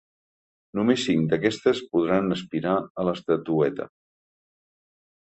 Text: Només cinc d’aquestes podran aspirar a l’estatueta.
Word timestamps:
Només 0.79 1.03
cinc 1.09 1.27
d’aquestes 1.35 1.83
podran 1.93 2.39
aspirar 2.39 2.75
a 2.83 3.09
l’estatueta. 3.11 3.91